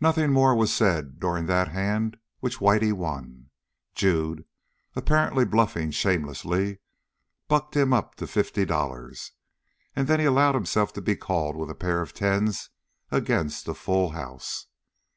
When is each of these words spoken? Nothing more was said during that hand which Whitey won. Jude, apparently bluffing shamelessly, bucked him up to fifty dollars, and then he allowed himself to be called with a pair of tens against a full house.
Nothing 0.00 0.30
more 0.30 0.54
was 0.54 0.72
said 0.72 1.18
during 1.18 1.46
that 1.46 1.66
hand 1.66 2.16
which 2.38 2.60
Whitey 2.60 2.92
won. 2.92 3.50
Jude, 3.92 4.44
apparently 4.94 5.44
bluffing 5.44 5.90
shamelessly, 5.90 6.78
bucked 7.48 7.74
him 7.74 7.92
up 7.92 8.14
to 8.18 8.28
fifty 8.28 8.64
dollars, 8.64 9.32
and 9.96 10.06
then 10.06 10.20
he 10.20 10.26
allowed 10.26 10.54
himself 10.54 10.92
to 10.92 11.02
be 11.02 11.16
called 11.16 11.56
with 11.56 11.70
a 11.70 11.74
pair 11.74 12.00
of 12.02 12.12
tens 12.14 12.70
against 13.10 13.66
a 13.66 13.74
full 13.74 14.10
house. 14.10 14.66